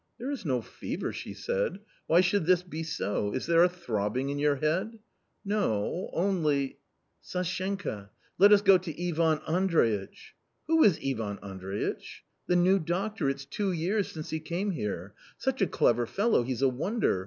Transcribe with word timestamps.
"There 0.17 0.31
is 0.31 0.45
no 0.45 0.63
fever," 0.63 1.13
she 1.13 1.35
said. 1.35 1.77
"Why 2.07 2.21
should 2.21 2.47
this 2.47 2.63
be 2.63 2.81
so? 2.81 3.33
Is 3.33 3.45
there 3.45 3.61
a 3.63 3.69
throbbing 3.69 4.29
in 4.29 4.39
your 4.39 4.55
head?" 4.55 4.97
"No.... 5.57 6.09
only...."" 6.11 6.79
Sashenka! 7.31 8.09
let 8.39 8.51
us 8.51 8.63
go 8.63 8.79
to 8.79 9.07
Ivan 9.09 9.37
Andreitch!"" 9.47 10.33
Who 10.67 10.83
is 10.83 10.97
Ivan 11.05 11.37
Andreitch?" 11.43 12.23
"The 12.47 12.55
new 12.55 12.79
doctor; 12.79 13.29
it's 13.29 13.45
two 13.45 13.71
years 13.71 14.11
since 14.11 14.31
he 14.31 14.39
came 14.39 14.71
here. 14.71 15.13
Such 15.37 15.61
a 15.61 15.67
clever 15.67 16.07
fellow, 16.07 16.41
he's 16.41 16.63
a 16.63 16.67
wonder 16.67 17.19